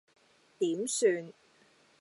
[0.57, 1.31] 點算